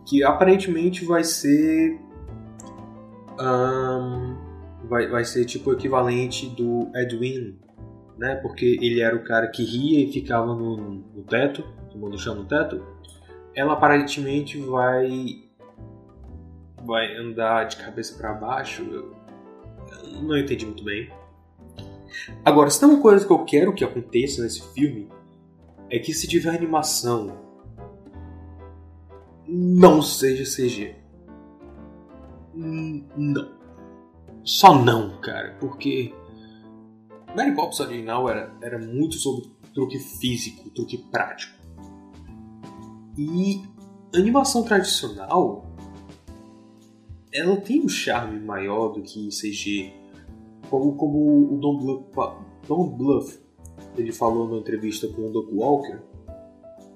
[0.05, 1.99] que aparentemente vai ser.
[3.39, 4.48] Um,
[4.89, 7.57] vai, vai ser tipo o equivalente do Edwin,
[8.17, 8.35] né?
[8.35, 12.45] Porque ele era o cara que ria e ficava no, no teto tomando chão no
[12.45, 12.81] teto,
[13.55, 15.43] ela aparentemente vai
[16.85, 18.83] vai andar de cabeça para baixo.
[18.83, 19.15] Eu,
[20.03, 21.11] eu não entendi muito bem.
[22.43, 25.09] Agora, se tem uma coisa que eu quero que aconteça nesse filme
[25.89, 27.37] é que se tiver animação
[29.47, 30.95] não seja CG.
[32.53, 33.58] Não.
[34.43, 36.13] Só não, cara, porque
[37.35, 41.57] Mary Poppins original era, era muito sobre truque físico, truque prático.
[43.17, 43.61] E
[44.13, 45.69] animação tradicional
[47.31, 49.93] ela tem um charme maior do que CG.
[50.69, 52.05] Como, como o Don Bluth,
[52.67, 53.39] Don Bluth
[53.97, 55.99] ele falou na entrevista com o Doug Walker,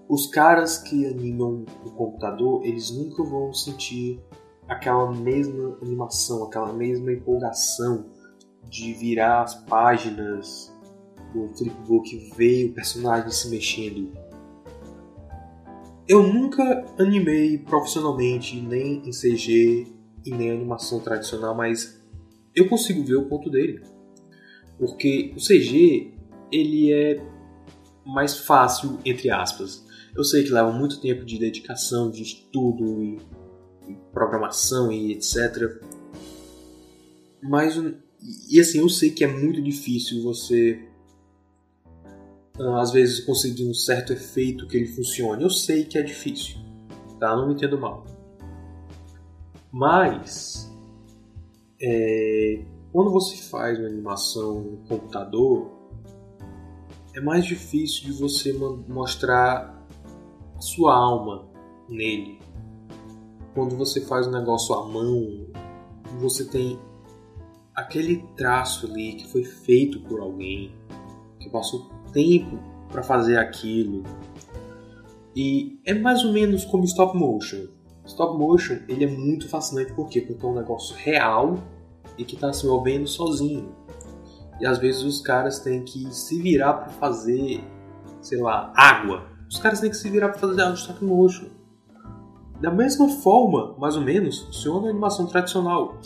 [0.08, 4.20] os caras que animam o computador, eles nunca vão sentir
[4.68, 8.06] aquela mesma animação, aquela mesma empolgação
[8.70, 10.74] de virar as páginas
[11.34, 14.12] do flipbook ver o personagem se mexendo.
[16.08, 19.88] Eu nunca animei profissionalmente, nem em CG
[20.26, 22.02] e nem em animação tradicional, mas
[22.56, 23.82] eu consigo ver o ponto dele.
[24.78, 26.14] Porque o CG,
[26.52, 27.24] ele é
[28.06, 29.86] mais fácil, entre aspas.
[30.16, 33.18] Eu sei que leva muito tempo de dedicação, de estudo e
[34.12, 35.82] programação e etc.
[37.42, 37.76] Mas,
[38.50, 40.88] e assim, eu sei que é muito difícil você
[42.60, 45.44] ah, às vezes conseguir um certo efeito que ele funcione.
[45.44, 46.58] Eu sei que é difícil,
[47.20, 47.36] tá?
[47.36, 48.06] Não me entendo mal.
[49.72, 50.72] Mas
[51.82, 55.72] é, quando você faz uma animação no computador,
[57.16, 59.84] é mais difícil de você mostrar
[60.56, 61.48] a sua alma
[61.90, 62.40] nele.
[63.54, 65.46] Quando você faz um negócio à mão,
[66.20, 66.80] você tem
[67.76, 70.74] aquele traço ali que foi feito por alguém,
[71.40, 74.04] que passou tempo para fazer aquilo.
[75.36, 77.68] E é mais ou menos como stop motion.
[78.06, 80.22] Stop motion ele é muito fascinante por quê?
[80.22, 81.58] Porque é um negócio real
[82.18, 83.76] e que está se movendo sozinho.
[84.60, 87.64] E às vezes os caras têm que se virar para fazer,
[88.22, 89.28] sei lá, água.
[89.50, 91.48] Os caras têm que se virar para fazer água de stop motion.
[92.64, 95.98] Da mesma forma, mais ou menos, funciona a animação tradicional.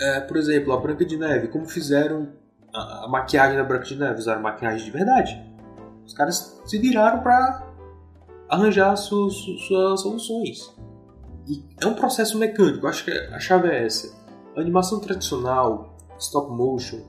[0.00, 2.28] É, por exemplo, a Branca de Neve, como fizeram
[2.72, 5.38] a, a maquiagem da Branca de Neve, usaram maquiagem de verdade.
[6.06, 7.66] Os caras se viraram para
[8.48, 10.74] arranjar suas, suas soluções.
[11.46, 14.16] E é um processo mecânico, acho que a chave é essa.
[14.56, 17.02] A animação tradicional, stop motion,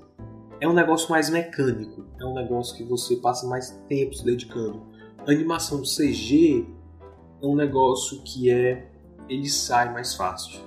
[0.60, 4.82] é um negócio mais mecânico, é um negócio que você passa mais tempo se dedicando.
[5.26, 6.76] A animação CG
[7.41, 8.91] é um negócio que é
[9.30, 10.62] ele sai mais fácil,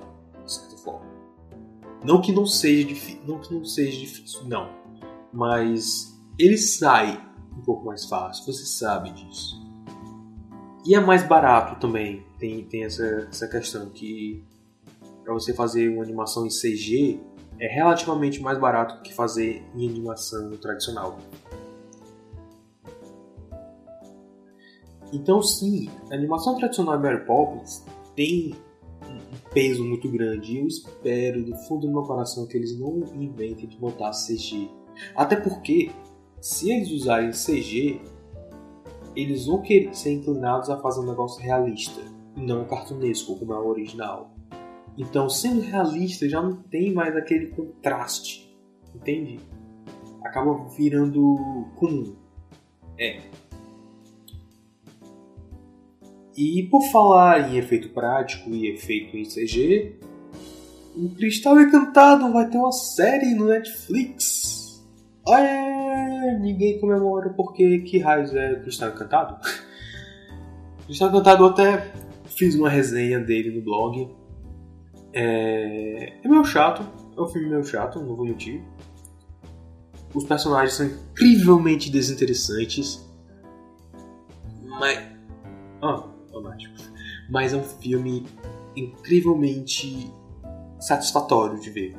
[0.45, 1.09] de certa forma.
[2.05, 4.71] Não que não seja difícil, não que não seja difícil, não,
[5.33, 7.21] mas ele sai
[7.57, 9.61] um pouco mais fácil, você sabe disso.
[10.85, 14.43] E é mais barato também, tem, tem essa, essa questão que
[15.23, 17.21] para você fazer uma animação em CG
[17.59, 21.19] é relativamente mais barato que fazer em animação tradicional.
[25.13, 28.55] Então, sim, a animação tradicional de Mary Poppins tem
[29.03, 30.53] um peso muito grande.
[30.53, 34.71] E eu espero, do fundo do meu coração, que eles não inventem de botar CG.
[35.17, 35.91] Até porque,
[36.41, 38.01] se eles usarem CG,
[39.17, 42.01] eles vão querer ser inclinados a fazer um negócio realista,
[42.37, 44.31] e não cartunesco, como é o original.
[44.97, 48.55] Então, sendo realista, já não tem mais aquele contraste,
[48.95, 49.41] entende?
[50.23, 52.15] Acaba virando comum.
[52.99, 53.21] É.
[56.37, 59.97] E por falar em efeito prático e efeito em CG,
[60.97, 64.83] o Cristal Encantado vai ter uma série no Netflix.
[65.29, 69.37] É, ninguém comemora porque que raios é Cristal Encantado?
[70.87, 71.93] Cristal Encantado até
[72.25, 74.09] fiz uma resenha dele no blog
[75.13, 78.63] é, é meio chato, é um filme meio chato, não vou mentir.
[80.15, 83.09] Os personagens são incrivelmente desinteressantes.
[84.65, 84.99] Mas.
[85.83, 86.05] Ah,
[87.29, 88.27] Mas é um filme
[88.77, 90.13] incrivelmente
[90.81, 91.97] satisfatório de ver.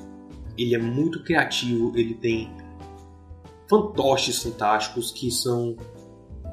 [0.57, 2.51] Ele é muito criativo, ele tem
[3.69, 5.75] fantoches fantásticos que são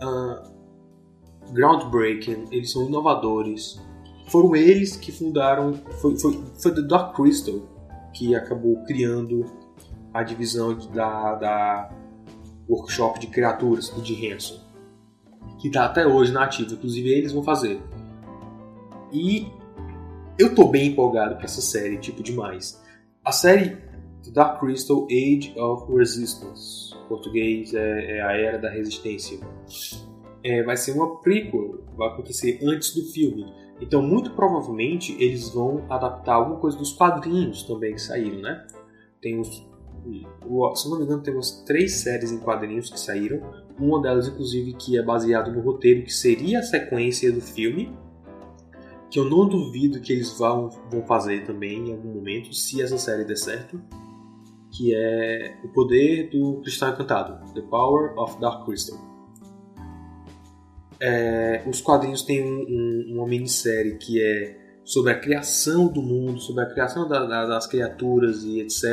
[0.02, 3.80] uh, groundbreaking, eles são inovadores
[4.28, 5.74] foram eles que fundaram.
[6.00, 7.60] Foi, foi, foi The Dark Crystal
[8.12, 9.44] que acabou criando
[10.12, 11.90] a divisão da, da
[12.68, 14.58] Workshop de Criaturas de Hanson,
[15.58, 16.72] que está até hoje na ativa.
[16.72, 17.80] Inclusive, eles vão fazer.
[19.12, 19.46] E
[20.38, 22.82] eu tô bem empolgado para essa série, tipo, demais.
[23.24, 23.76] A série
[24.32, 29.38] Dark Crystal Age of Resistance, em português é, é a Era da Resistência.
[30.44, 33.46] É, vai ser uma prequel, vai acontecer antes do filme.
[33.80, 38.66] Então, muito provavelmente, eles vão adaptar alguma coisa dos quadrinhos também que saíram, né?
[39.20, 43.40] Tem os, se não me engano, tem umas três séries em quadrinhos que saíram.
[43.78, 47.96] Uma delas, inclusive, que é baseada no roteiro que seria a sequência do filme.
[49.10, 52.98] Que eu não duvido que eles vão, vão fazer também em algum momento, se essa
[52.98, 53.80] série der certo.
[54.70, 58.98] Que é O Poder do Cristal Encantado The Power of Dark Crystal.
[61.00, 66.40] É, os quadrinhos têm um, um, uma minissérie que é sobre a criação do mundo,
[66.40, 68.84] sobre a criação da, da, das criaturas e etc.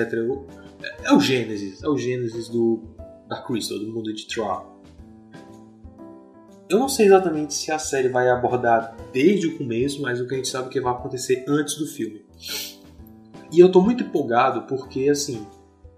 [0.84, 2.84] É, é, o Gênesis, é o Gênesis do
[3.28, 4.75] da Crystal, do mundo de Troll.
[6.68, 10.34] Eu não sei exatamente se a série vai abordar desde o começo, mas o que
[10.34, 12.26] a gente sabe é que vai acontecer antes do filme.
[13.52, 15.46] E eu tô muito empolgado porque, assim,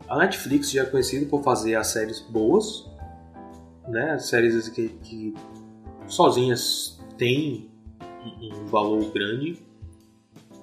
[0.10, 2.86] a Netflix já é conhecida por fazer as séries boas,
[3.88, 4.19] né?
[4.19, 5.34] Séries que, que
[6.08, 7.71] sozinhas têm
[8.41, 9.58] um valor grande.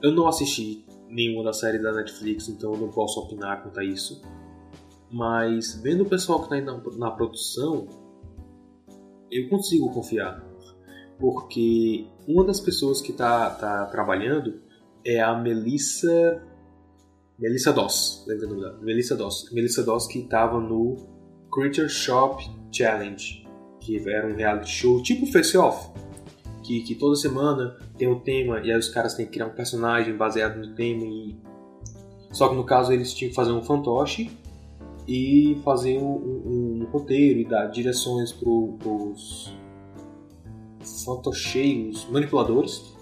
[0.02, 3.84] Eu não assisti nenhuma das séries da Netflix, então eu não posso opinar quanto a
[3.84, 4.20] isso.
[5.10, 7.86] Mas vendo o pessoal que está na, na produção,
[9.34, 10.42] eu consigo confiar.
[11.18, 14.60] Porque uma das pessoas que está tá trabalhando
[15.04, 16.42] é a Melissa.
[17.38, 18.78] Melissa Doss, lembra o nome dela?
[18.80, 19.50] Melissa Doss.
[19.52, 20.96] Melissa Doss que estava no
[21.52, 23.46] Creature Shop Challenge,
[23.80, 25.90] que era um reality show tipo Face Off,
[26.62, 29.54] que, que toda semana tem um tema e aí os caras têm que criar um
[29.54, 31.36] personagem baseado no tema e
[32.32, 34.30] só que no caso eles tinham que fazer um fantoche
[35.06, 36.42] e fazer um, um,
[36.84, 39.52] no roteiro e dar direções para os
[41.04, 42.94] fantocheios manipuladores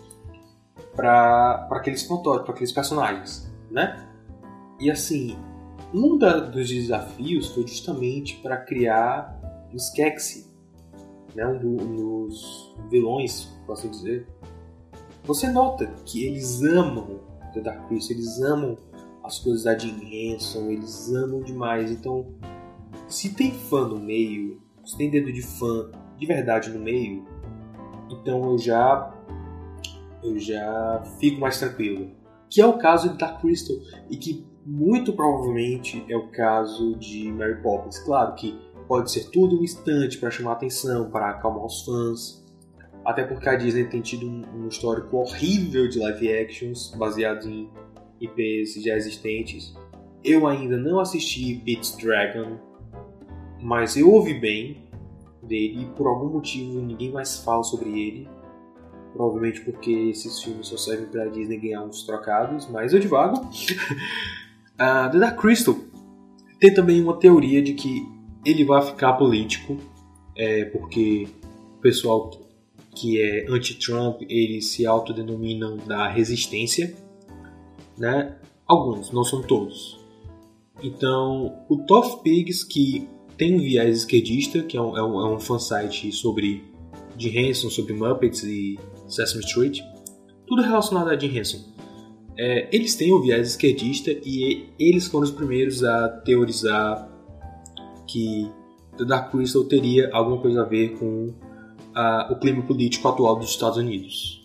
[0.94, 4.08] para aqueles fantoches, para aqueles personagens, né?
[4.78, 5.36] E assim,
[5.92, 9.38] um da, dos desafios foi justamente para criar
[9.72, 10.50] o Skeksis,
[11.34, 11.46] né?
[11.46, 14.26] um, do, um dos vilões, posso dizer.
[15.24, 17.20] Você nota que eles amam
[17.54, 18.76] The Dark Crystal, eles amam
[19.22, 21.90] as coisas da Jim Henson, eles amam demais.
[21.90, 22.26] Então,
[23.12, 27.24] se tem fã no meio, se tem dedo de fã de verdade no meio,
[28.10, 29.14] então eu já
[30.22, 32.10] eu já fico mais tranquilo.
[32.48, 33.76] Que é o caso de Dark Crystal
[34.10, 37.98] e que muito provavelmente é o caso de Mary Poppins.
[37.98, 42.42] Claro que pode ser tudo um instante para chamar atenção, para acalmar os fãs.
[43.04, 47.68] Até porque a Disney tem tido um, histórico horrível de live actions baseados em
[48.20, 49.74] IPs já existentes.
[50.22, 52.58] Eu ainda não assisti Pete's Dragon,
[53.62, 54.82] mas eu ouvi bem
[55.42, 58.28] dele e por algum motivo ninguém mais fala sobre ele.
[59.12, 63.38] Provavelmente porque esses filmes só servem para Disney ganhar uns trocados, mas eu divago.
[63.38, 63.48] uh,
[65.12, 65.76] The Dark Crystal
[66.58, 68.08] tem também uma teoria de que
[68.44, 69.76] ele vai ficar político,
[70.36, 71.28] é, porque
[71.76, 72.30] o pessoal
[72.94, 76.94] que é anti-Trump, eles se autodenominam da resistência,
[77.98, 78.36] né?
[78.66, 79.98] Alguns, não são todos.
[80.82, 85.40] Então, o Toff Pigs, que tem um viés esquerdista, que é um, é um, é
[85.40, 86.64] fansite sobre
[87.16, 89.80] Jim Henson, sobre Muppets e Sesame Street,
[90.46, 91.72] tudo relacionado a Jim Henson.
[92.38, 97.08] É, eles têm um viés esquerdista e eles foram os primeiros a teorizar
[98.06, 98.50] que
[98.96, 101.34] The Dark Crystal teria alguma coisa a ver com
[102.30, 104.40] o clima político atual dos Estados Unidos.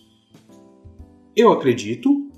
[1.34, 2.28] Eu acredito,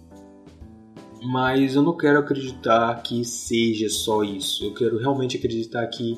[1.22, 4.64] mas eu não quero acreditar que seja só isso.
[4.64, 6.16] Eu quero realmente acreditar que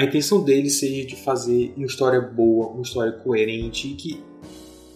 [0.00, 4.24] a intenção dele seja de fazer uma história boa, uma história coerente e que,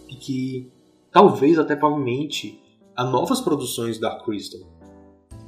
[0.09, 0.71] e que
[1.11, 2.59] talvez até provavelmente
[2.95, 4.61] a novas produções da Crystal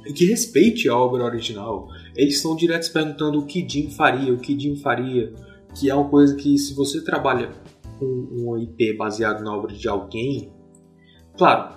[0.06, 1.88] e que respeite a obra original.
[2.14, 5.34] Eles estão diretos perguntando o que Jim faria, o que Jim faria,
[5.74, 7.50] que é uma coisa que se você trabalha
[7.98, 10.52] com um IP baseado na obra de alguém,
[11.36, 11.74] claro,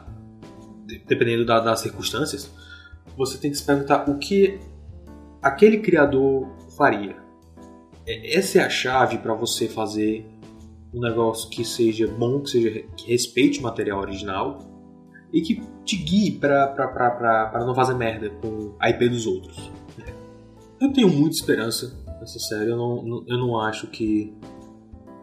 [1.07, 2.47] dependendo das circunstâncias,
[3.17, 4.59] você tem que se perguntar o que
[5.41, 7.30] aquele criador faria.
[8.05, 10.25] É, essa é a chave para você fazer
[10.93, 14.59] um negócio que seja bom, que seja que respeite o material original
[15.31, 19.71] e que te guie para não fazer merda com a IP dos outros.
[20.79, 22.71] Eu tenho muita esperança nessa série.
[22.71, 24.33] Eu não, eu não acho que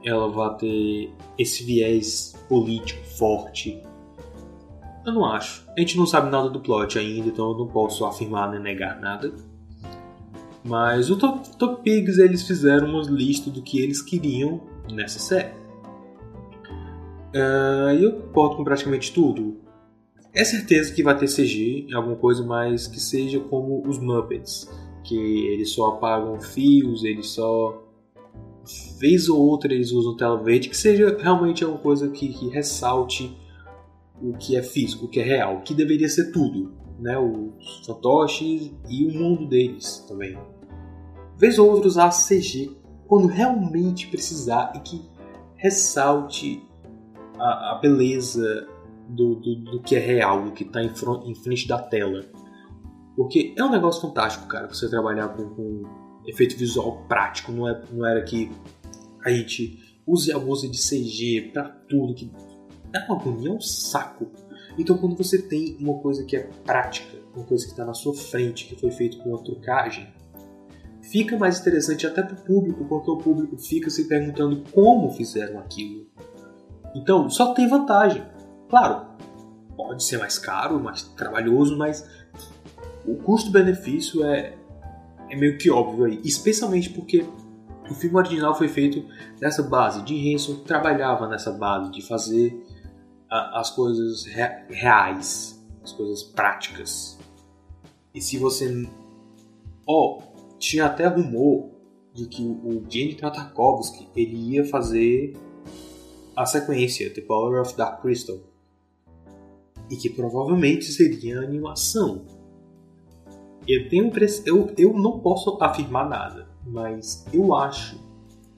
[0.04, 3.82] ela vai ter esse viés político forte.
[5.04, 5.66] Eu não acho.
[5.76, 9.00] A gente não sabe nada do plot ainda, então eu não posso afirmar nem negar
[9.00, 9.32] nada.
[10.64, 15.52] Mas o Top, Top Pigs eles fizeram uma lista do que eles queriam nessa série.
[17.34, 19.58] Uh, e eu concordo com praticamente tudo.
[20.34, 24.68] É certeza que vai ter CG em alguma coisa, mas que seja como os Muppets,
[25.04, 27.84] que eles só apagam fios, eles só
[29.00, 33.36] vez ou outra eles usam tela verde, que seja realmente uma coisa que, que ressalte
[34.20, 37.18] o que é físico, o que é real, que deveria ser tudo, né?
[37.18, 40.38] Os fantoches e o mundo deles também.
[41.36, 45.02] Vez ou outra usar CG quando realmente precisar e que
[45.56, 46.62] ressalte
[47.38, 48.68] a, a beleza
[49.08, 50.92] do, do, do, que é real, do que está em,
[51.24, 52.24] em, frente da tela.
[53.16, 55.82] Porque é um negócio fantástico, cara, você trabalhar com, com
[56.26, 58.50] efeito visual prático, não, é, não era que
[59.24, 62.30] a gente use e abuse de CG para tudo, que
[62.92, 64.30] é uma agonia, é um saco.
[64.78, 68.14] Então quando você tem uma coisa que é prática, uma coisa que está na sua
[68.14, 70.08] frente, que foi feito com uma trucagem,
[71.02, 75.58] fica mais interessante até para o público, porque o público fica se perguntando como fizeram
[75.58, 76.06] aquilo.
[76.94, 78.24] Então só tem vantagem.
[78.68, 79.06] Claro,
[79.76, 82.08] pode ser mais caro, mais trabalhoso, mas
[83.06, 84.54] o custo-benefício é,
[85.28, 86.20] é meio que óbvio aí.
[86.24, 87.24] Especialmente porque
[87.90, 89.04] o filme original foi feito
[89.40, 90.02] nessa base.
[90.06, 92.62] Jim Henson trabalhava nessa base de fazer
[93.30, 97.18] as coisas re, reais, as coisas práticas.
[98.14, 98.88] E se você.
[99.86, 100.20] Oh,
[100.58, 101.70] tinha até rumor
[102.12, 105.34] de que o Jenny Tartakovsky ele ia fazer
[106.34, 108.38] a sequência The Power of Dark Crystal
[109.90, 112.26] e que provavelmente seria animação.
[113.66, 114.10] Eu tenho
[114.46, 117.98] eu, eu não posso afirmar nada, mas eu acho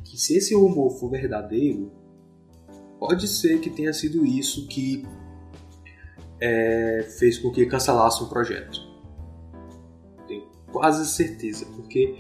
[0.05, 1.91] que se esse rumor for verdadeiro,
[3.01, 5.07] pode ser que tenha sido isso que
[6.39, 8.79] é, fez com que cancelasse o projeto.
[10.29, 12.17] Tenho quase certeza, porque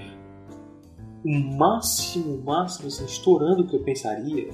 [1.22, 4.48] o máximo, o máximo, assim, estourando que eu pensaria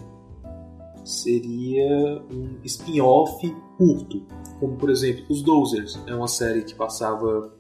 [1.05, 3.49] seria um spin-off
[3.79, 4.27] curto,
[4.59, 7.55] como por exemplo Os Dozers, é uma série que passava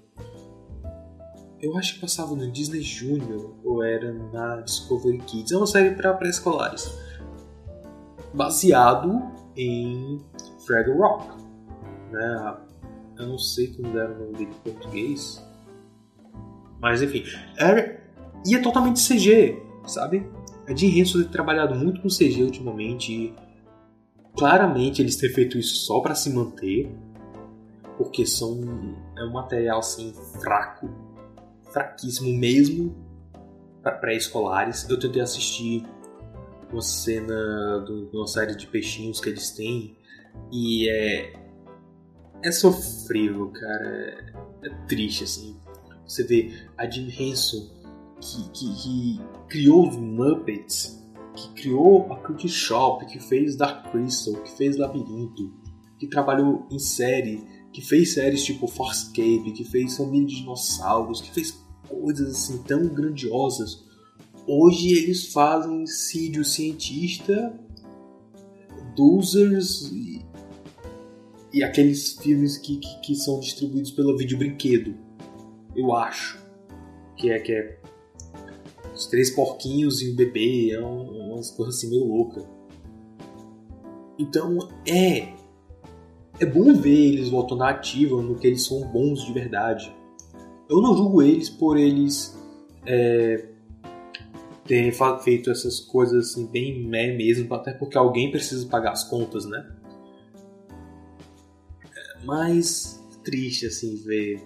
[1.60, 5.52] eu acho que passava no Disney Junior ou era na Discovery Kids.
[5.52, 6.92] É uma série para pré-escolares.
[8.36, 10.20] Baseado em
[10.66, 11.42] Fraggle Rock.
[12.12, 12.56] Né?
[13.18, 15.42] Eu não sei como era o nome dele em português.
[16.80, 17.24] Mas enfim.
[17.56, 18.00] Era,
[18.46, 20.28] e é totalmente CG, sabe?
[20.68, 23.12] A Jim Henson tem trabalhado muito com CG ultimamente.
[23.12, 23.34] E
[24.36, 26.94] claramente eles têm feito isso só para se manter.
[27.96, 28.60] Porque são,
[29.16, 30.12] é um material assim
[30.42, 31.06] fraco
[31.76, 32.94] fraquíssimo mesmo
[33.82, 34.88] para pré-escolares.
[34.88, 35.86] Eu tentei assistir
[36.72, 39.96] uma cena de uma série de peixinhos que eles têm
[40.52, 41.46] e é
[42.42, 43.84] é sofrível, cara.
[44.62, 45.56] É, é triste assim.
[46.06, 47.68] Você vê a Jim Henson
[48.20, 51.02] que, que, que criou os Muppets,
[51.34, 55.52] que criou a Cookie Shop, que fez Dark Crystal, que fez Labirinto,
[55.98, 61.32] que trabalhou em série, que fez séries tipo Farscape, que fez Família de Dinossauros, que
[61.32, 61.58] fez
[61.88, 63.85] coisas assim tão grandiosas.
[64.46, 67.58] Hoje eles fazem Sírio Cientista,
[68.94, 70.24] Dozers e,
[71.52, 74.94] e aqueles filmes que, que, que, são distribuídos pela Vídeo Brinquedo.
[75.74, 76.44] Eu acho.
[77.16, 77.78] Que é, que é
[78.94, 80.70] os três porquinhos e um bebê.
[80.72, 82.44] É um, umas coisas assim meio louca.
[84.18, 85.34] Então é.
[86.38, 89.90] É bom ver eles voltando à ativa no que eles são bons de verdade
[90.68, 92.36] eu não julgo eles por eles
[92.84, 93.48] é,
[94.66, 94.92] terem
[95.22, 99.66] feito essas coisas assim, bem meh mesmo, até porque alguém precisa pagar as contas, né?
[102.24, 104.42] Mas triste assim ver.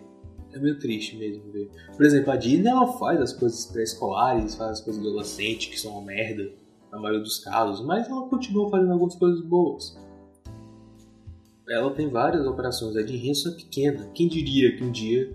[0.52, 1.70] É meio triste mesmo ver.
[1.96, 5.92] Por exemplo, a Disney ela faz as coisas pré-escolares, faz as coisas adolescentes que são
[5.92, 6.52] uma merda,
[6.90, 9.96] na maioria dos casos, mas ela continua fazendo algumas coisas boas.
[11.68, 14.10] Ela tem várias operações, a Disney é pequena.
[14.12, 15.32] Quem diria que um dia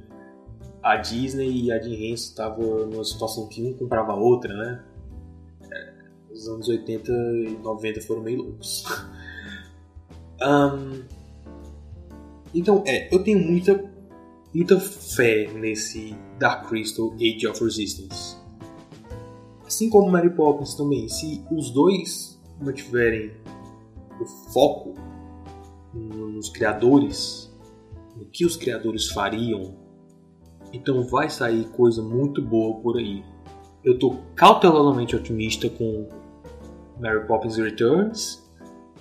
[0.86, 4.86] a Disney e a Jim Henson estavam numa situação que um comprava a outra, né?
[5.72, 5.94] É,
[6.32, 8.86] os anos 80 e 90 foram meio loucos.
[10.40, 11.04] um,
[12.54, 13.84] então, é, eu tenho muita,
[14.54, 18.38] muita fé nesse Dark Crystal Age of Resistance.
[19.66, 23.32] Assim como Mary Poppins também, se os dois mantiverem
[24.22, 24.94] o foco
[25.96, 27.52] nos criadores,
[28.16, 29.84] no que os criadores fariam
[30.76, 33.24] então vai sair coisa muito boa por aí.
[33.84, 36.10] Eu tô cautelosamente otimista com
[37.00, 38.44] Mary Poppins Returns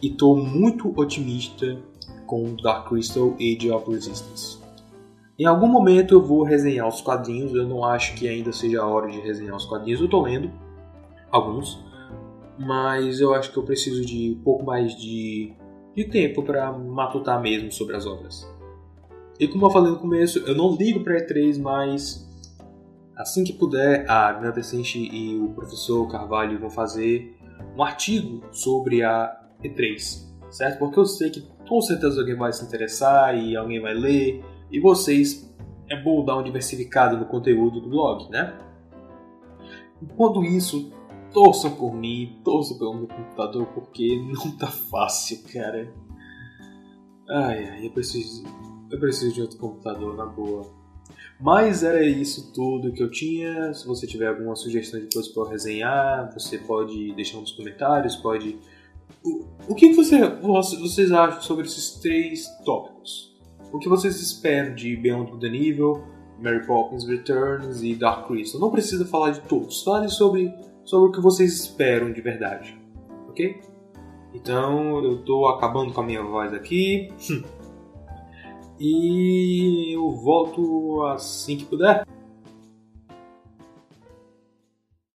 [0.01, 1.77] e tô muito otimista
[2.27, 4.59] com Dark Crystal Age of Resistance.
[5.37, 8.87] Em algum momento eu vou resenhar os quadrinhos, eu não acho que ainda seja a
[8.87, 10.53] hora de resenhar os quadrinhos, eu tô lendo
[11.33, 11.83] alguns,
[12.57, 15.53] mas eu acho que eu preciso de um pouco mais de,
[15.97, 18.49] de tempo para matutar mesmo sobre as obras.
[19.39, 22.25] E como eu falei no começo, eu não ligo para E3, mas
[23.17, 27.37] assim que puder, a Nanda Senshi e o professor Carvalho vão fazer
[27.77, 30.79] um artigo sobre a E3, certo?
[30.79, 34.79] Porque eu sei que com certeza alguém vai se interessar e alguém vai ler, e
[34.79, 35.53] vocês
[35.89, 38.57] é bom dar uma diversificada no conteúdo do blog, né?
[40.01, 40.93] Enquanto isso,
[41.33, 45.93] torçam por mim, torçam pelo meu computador, porque não tá fácil, cara.
[47.29, 48.45] Ai, ai, eu preciso
[48.95, 50.65] eu preciso de outro computador, na boa.
[51.41, 53.75] Mas era isso tudo que eu tinha.
[53.75, 58.59] Se você tiver alguma sugestão de coisa para resenhar, você pode deixar nos comentários, pode...
[59.23, 60.19] O, o que você,
[60.79, 63.35] vocês acham sobre esses três tópicos?
[63.73, 66.05] O que vocês esperam de Beyond the Evil,
[66.41, 68.61] Mary Poppins Returns e Dark Crystal?
[68.61, 72.79] Não precisa falar de todos, fale sobre, sobre o que vocês esperam de verdade,
[73.29, 73.61] ok?
[74.33, 77.09] Então eu estou acabando com a minha voz aqui.
[78.79, 82.05] E eu volto assim que puder.